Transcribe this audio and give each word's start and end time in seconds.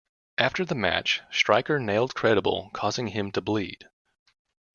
After 0.39 0.65
the 0.65 0.73
match, 0.73 1.21
Striker 1.29 1.77
nailed 1.77 2.15
Credible, 2.15 2.71
causing 2.73 3.09
him 3.09 3.31
to 3.33 3.39
bleed. 3.41 3.87